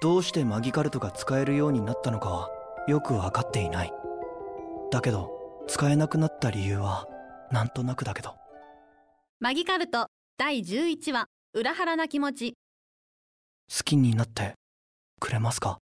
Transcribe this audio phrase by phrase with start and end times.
[0.00, 2.48] どうしてマギカルトが使えるようになったのかは
[2.88, 3.92] よく分かっていない。
[4.90, 5.30] だけど
[5.68, 7.06] 使えなくなった理由は
[7.52, 8.34] なんとなくだけど。
[9.40, 10.06] マギカルト
[10.38, 12.54] 第11話裏腹な気持ち。
[13.76, 14.54] 好きになって
[15.20, 15.76] くれますか？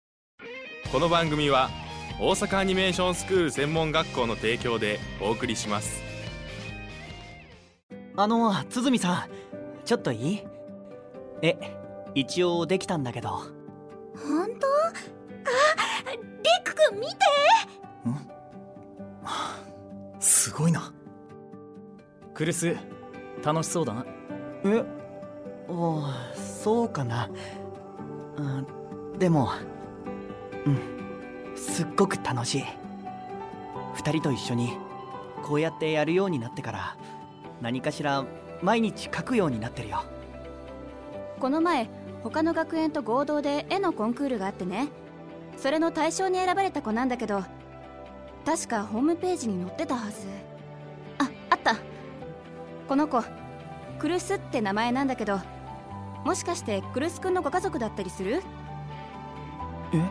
[0.91, 1.71] この番組は
[2.21, 6.03] 大阪アニメーションスクール専門学校の提供でお送りします。
[8.17, 10.47] あの鼓さんちょっといい？
[11.43, 11.57] え
[12.17, 13.57] 一応できたんだけど
[14.27, 14.67] 本当？
[14.67, 17.17] あリック君見て。
[20.21, 20.93] すごいな。
[22.35, 22.77] クルス
[23.43, 24.05] 楽しそうだな。
[24.65, 24.85] え？
[25.69, 26.03] お
[26.35, 27.29] そうかな。
[28.39, 28.63] あ
[29.19, 29.51] でも
[30.67, 32.65] うんすっごく楽しい。
[33.95, 34.77] 二人と一緒に
[35.43, 36.97] こうやってやるようになってから
[37.61, 38.25] 何かしら
[38.63, 40.05] 毎日書くようになってるよ。
[41.41, 41.89] この前
[42.23, 44.89] 他の学園と合同で絵のコンクールがあってね。
[45.57, 47.43] それの対象に選ばれた子なんだけど
[48.47, 50.27] 確かホームページに載ってたはず。
[51.19, 51.77] ああった。
[52.89, 53.23] この子
[53.99, 55.41] クルスって名前なんだけど
[56.25, 58.43] もしかしてクルスくんのご家族だったりする？
[59.93, 60.03] え？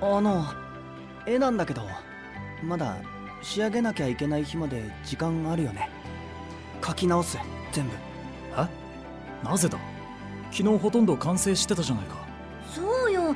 [0.00, 0.44] あの
[1.26, 1.82] 絵なんだけど
[2.62, 2.96] まだ
[3.42, 5.90] 仕上げなきゃいけない日まで時間あるよね。
[6.84, 7.38] 書き直す
[7.72, 7.94] 全部。
[8.56, 8.66] え？
[9.44, 9.78] なぜだ？
[10.56, 12.14] 昨日ほとんど完成してたじゃないか。
[12.72, 13.34] そうよ。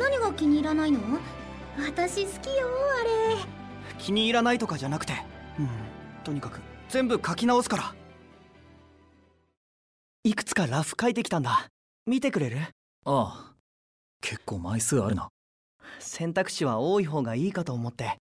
[0.00, 0.98] 何が気に入らないの？
[1.78, 2.66] 私好きよ
[3.00, 3.36] あれ。
[3.98, 5.12] 気に入らないとかじゃなくて。
[5.60, 5.68] うん。
[6.24, 7.94] とにかく全部書き直すから。
[10.24, 11.68] いくつかラフ書いてきたんだ。
[12.04, 12.58] 見てくれる？
[12.58, 12.72] あ
[13.04, 13.52] あ。
[14.20, 15.28] 結構枚数あるな。
[16.00, 18.18] 選択肢は多い方がいいかと思って。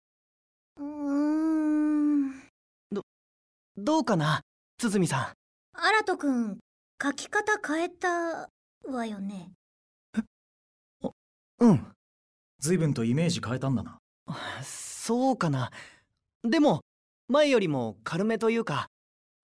[0.80, 2.42] うーん。
[3.78, 4.42] どうかな？
[4.80, 5.36] 鼓さ
[5.76, 6.58] アラト君
[7.02, 8.50] 書き方変えた
[8.88, 9.52] わよね。
[11.04, 11.10] ん
[11.60, 11.88] うん。
[12.60, 13.98] 随分とイメージ変えたんだな。
[14.64, 15.72] そうかな。
[16.44, 16.82] でも
[17.28, 18.88] 前よりも軽めというか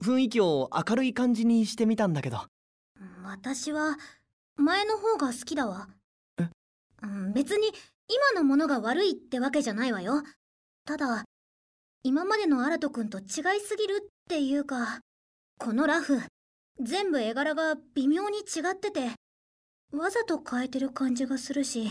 [0.03, 2.46] 雰囲気を明るい感じにしてみたんだけど。
[3.23, 3.97] 私は
[4.56, 5.90] 前の方が好きだわ。
[6.40, 6.50] え？
[7.03, 7.72] うん別に
[8.07, 10.22] 今のものが悪いってわけじゃないわよ。
[10.85, 11.25] ただ
[12.03, 13.25] 今までのアラト君と違い
[13.62, 15.00] すぎるっていうか
[15.57, 16.22] このラフ
[16.80, 19.12] 全部絵柄が微妙に違ってて
[19.92, 21.90] わざと変えてる感じがするし。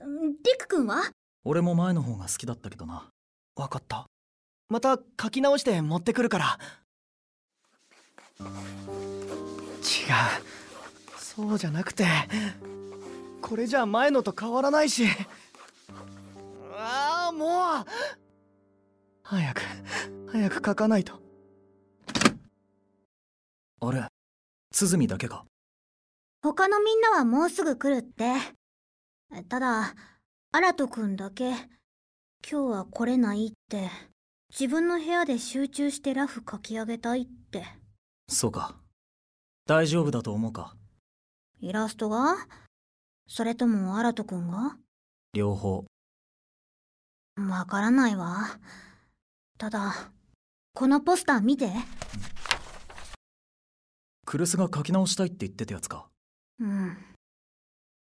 [0.00, 1.10] うんリク君は？
[1.44, 3.08] 俺も前の方が好きだったけどな。
[3.56, 4.06] わかった。
[4.68, 6.58] また書き直して持ってくるから。
[8.40, 8.46] 違う。
[11.16, 12.06] そうじゃなくて
[13.40, 15.06] これじゃ前のと変わらないし。
[16.74, 17.86] ああもう。
[19.22, 19.62] 早く
[20.30, 21.21] 早く書かないと。
[23.84, 24.06] あれ
[24.72, 25.44] 鼓だけか？
[26.40, 28.32] 他のみんなはもうすぐ来るって。
[29.48, 29.94] ただ
[30.52, 31.58] アラト君だけ今
[32.48, 33.90] 日は来れないって。
[34.50, 37.64] 自分の部屋で集中してラフ書き上げたいって。
[38.28, 38.76] そうか。
[39.66, 40.76] 大丈夫だと思うか？
[41.60, 42.36] イラストが？
[43.26, 44.76] それともアラト君が？
[45.32, 45.86] 両方。
[47.36, 48.60] わからないわ。
[49.58, 50.12] ただ
[50.72, 51.72] このポスター見て
[54.24, 56.06] クルスが書き直したいって言ってたやつか。
[56.60, 56.96] うん。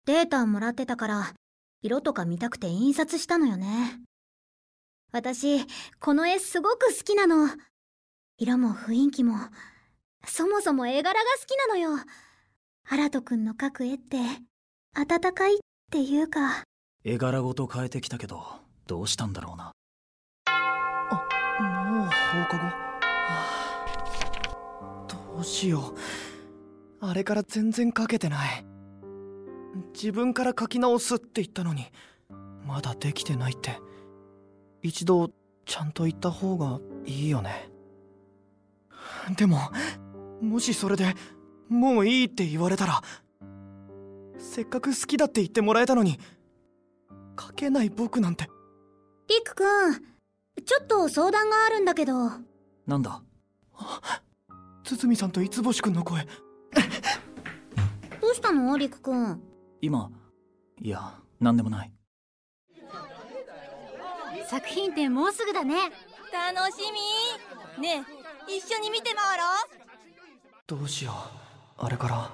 [0.05, 1.33] データもらってたから
[1.81, 3.99] 色とか見たくて印刷したのよね。
[5.11, 5.65] 私
[5.99, 7.49] この絵すごく好きなの。
[8.37, 9.35] 色も雰囲気も
[10.25, 12.03] そもそも絵柄が好きなのよ。
[12.87, 14.17] アラト君の描く絵って
[14.93, 15.57] 温かいっ
[15.91, 16.63] ていうか。
[17.03, 18.43] 絵柄ごと変えてきたけど
[18.87, 19.71] どうしたんだろうな。
[21.59, 22.11] もう放
[22.49, 22.84] 課後、はあ、
[25.35, 25.93] どうしよ
[27.01, 27.05] う。
[27.05, 28.65] あれから全然書けてない。
[29.93, 31.85] 自分から書き直すって言ったのに
[32.65, 33.81] まだできてないって。
[34.81, 35.31] 一度
[35.65, 37.69] ちゃんと言った方がいいよね。
[39.35, 39.59] でも
[40.41, 41.13] もしそれで
[41.67, 43.01] もういいって言われたら
[44.37, 46.17] せっかく好きだって言ってもらえたのに
[47.37, 48.49] 書けない僕なんて。
[49.27, 50.01] リク君
[50.63, 52.13] ちょっと相談があるんだけど。
[52.87, 53.21] なんだ？
[54.85, 56.21] 堤さんと五星君の声。
[58.21, 58.77] どうしたの？
[58.77, 59.41] リク君。
[59.81, 60.11] 今
[60.79, 61.91] いや何でもない。
[64.47, 65.75] 作品展もうすぐだね。
[66.31, 66.83] 楽し
[67.77, 67.81] み。
[67.81, 68.05] ね
[68.47, 69.47] え一緒に見て回ろう。
[70.67, 71.11] どうしよ
[71.79, 71.85] う。
[71.85, 72.31] あれから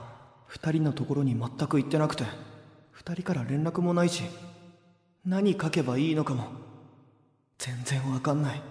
[0.48, 2.26] 二人のところに全く行ってなくて。
[2.92, 4.24] 二人から連絡もないし
[5.26, 6.50] 何書けばいいのかも。
[7.58, 8.62] 全然わかんない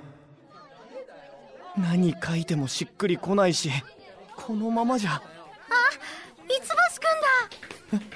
[1.77, 3.71] 何書いてもしっくりこないし
[4.37, 5.23] このままじゃ。
[6.49, 8.07] 三つ星くんだ。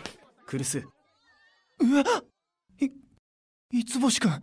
[0.47, 0.85] クルス
[2.81, 2.85] え
[3.73, 4.43] い五星くん。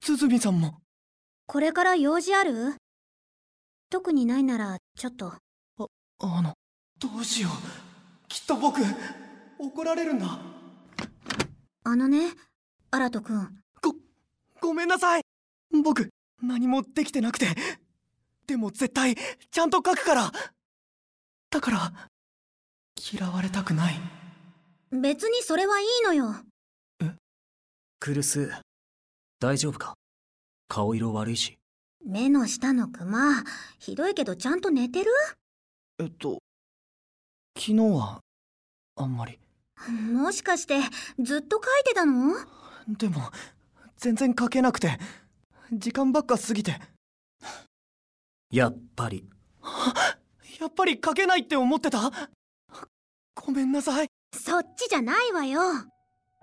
[0.00, 0.78] 鼓さんも。
[1.46, 2.76] これから用事ある？
[3.90, 5.34] 特にないならちょっと。
[6.20, 6.54] あの
[6.98, 8.28] どうしよう。
[8.28, 8.80] きっと僕
[9.58, 10.38] 怒られるんだ。
[11.84, 12.30] あのね
[12.90, 13.58] アラトくん。
[13.82, 13.94] ご
[14.60, 15.22] ごめんなさい。
[15.82, 16.10] 僕
[16.42, 17.46] 何もできてなくて。
[18.46, 19.16] でも絶対
[19.50, 20.32] ちゃんと書くから。
[21.50, 21.92] だから
[23.12, 23.94] 嫌われたくない。
[24.90, 26.34] 別にそれはいいのよ。
[28.00, 28.50] クルス
[29.38, 29.94] 大丈夫か？
[30.68, 31.56] 顔色悪いし。
[32.04, 33.44] 目の下のクマ
[33.78, 35.10] ひどいけどちゃんと寝てる？
[36.00, 36.40] えっと
[37.56, 38.20] 昨日は
[38.96, 39.38] あんまり。
[40.12, 40.80] もしかして
[41.20, 42.34] ずっと書いてたの？
[42.88, 43.30] でも
[43.96, 44.98] 全然書けなくて
[45.72, 46.78] 時間ばっか過ぎて。
[48.50, 49.26] やっぱり。
[50.60, 52.10] やっぱり書けないって思ってた？
[53.34, 54.08] ごめんなさい。
[54.34, 55.60] そっちじゃないわよ。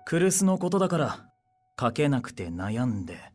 [0.04, 1.30] クルスのことだから
[1.78, 3.32] 書けなくて悩んで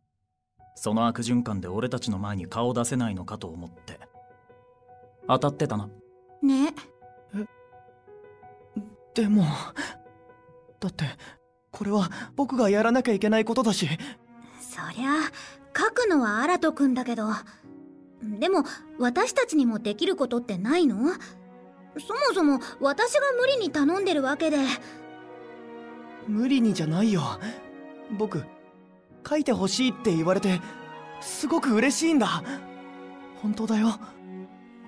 [0.75, 3.99] その悪循環で俺たちの前に顔出せないのかと思って。
[5.27, 5.89] 当たってたな。
[6.41, 6.73] ね。
[9.13, 9.45] でも
[10.81, 11.05] だって
[11.71, 13.87] これは僕がやらなきゃいけないことだし。
[14.59, 15.31] そりゃ
[15.77, 17.27] 書くのはアラトくんだけど。
[18.39, 18.63] でも
[18.97, 20.95] 私たちにもできることってないの？
[21.97, 24.57] そもそも私が無理に頼んでるわけで。
[26.27, 27.21] 無理にじゃないよ。
[28.17, 28.43] 僕
[29.27, 30.59] 書いてほしいって言われて
[31.21, 32.43] すごく嬉しいんだ。
[33.41, 33.99] 本当だよ。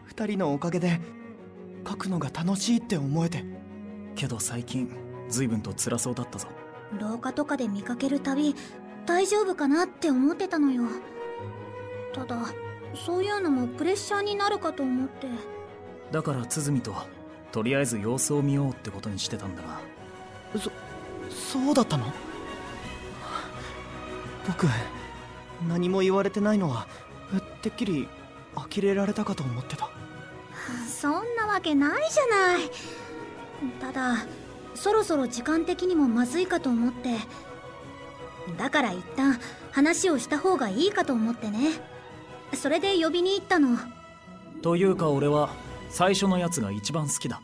[0.06, 1.00] 二人のおかげで
[1.88, 3.46] 書くのが楽しいって思えて。
[4.16, 4.90] けど最近
[5.30, 6.48] 随分と辛そうだったぞ。
[7.00, 8.56] 廊下とかで見かけるたび
[9.08, 10.84] 大丈夫かなって思ってたのよ。
[12.14, 12.54] ただ
[12.94, 15.28] そういうのもプレッシャーになるかと思って。
[16.12, 16.94] だから鼓と
[17.52, 19.80] とりあえず様子を見ようってことにしてたんだが
[21.30, 22.12] そうだったの？
[24.48, 24.68] 僕
[25.68, 26.88] 何も言われてないのは
[27.62, 28.08] てっきり
[28.56, 29.90] 呆れられたかと思ってた。
[30.88, 32.70] そんなわけないじゃない。
[33.80, 34.26] ただ
[34.76, 37.10] そろそろ時間的にもまずいかと思って
[38.56, 39.40] だから一旦
[39.72, 41.80] 話をした方がいいかと思ってね。
[42.54, 43.78] それで呼びに行ったの。
[44.62, 45.50] というか俺は
[45.90, 47.42] 最初のやつが一番好きだ。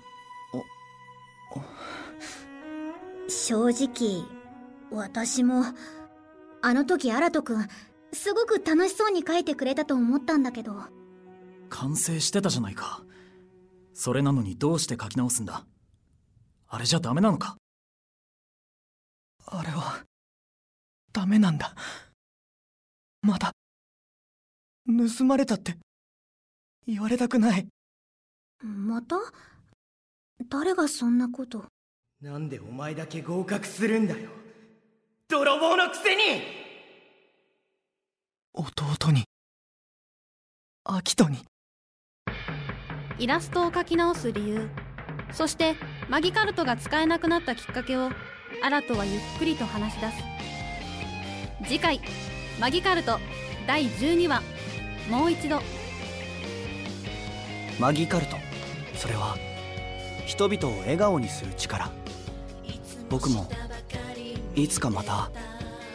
[3.27, 4.25] 正直
[4.91, 5.63] 私も
[6.61, 7.67] あの時アラト君
[8.11, 10.75] すごく楽しそうに書いてくれたと思ったんだけど。
[11.69, 13.01] 完成してたじゃないか。
[13.94, 15.65] それなのにどうして書き直すんだ？
[16.67, 17.57] あれじゃダメなのか？
[19.45, 20.03] あれは
[21.13, 21.75] ダメなんだ。
[23.21, 23.51] まだ。
[24.88, 25.77] 盗まれたって。
[26.88, 27.68] 言われたくない。
[28.62, 29.18] また？
[30.50, 31.65] 誰がそんなこと？
[32.21, 34.30] なんでお前だけ合格するんだよ。
[35.30, 36.21] 泥棒のくせに！
[38.54, 39.24] 弟に。
[40.83, 41.45] 秋人に。
[43.19, 44.69] イラストを描き直す理由。
[45.31, 45.75] そして
[46.10, 48.10] マギカルトが使えなくなったきっかけを
[48.63, 50.18] アラトはゆっくりと話し出す
[51.65, 52.01] 次回
[52.60, 53.19] 「マギカルト」
[53.65, 54.42] 第12話
[55.10, 55.62] もう一度。
[57.80, 58.38] マギカルト。
[58.95, 59.38] それは
[60.25, 61.92] 人々を笑顔にする力。
[63.10, 63.50] 僕も
[64.56, 65.29] いつかまた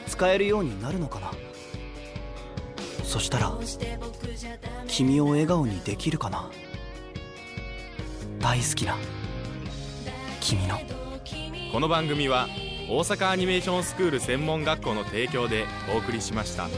[0.07, 1.33] 使えるようになるのかな。
[3.05, 3.53] そしたら
[4.87, 6.51] 君を笑顔にできるかな。
[8.41, 8.97] 大好きな
[10.41, 10.81] 君の。
[11.73, 12.49] この番組は
[12.90, 16.68] 大阪アニメーションスクール専門学校の提供でお送りしました。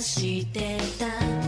[0.00, 1.39] してた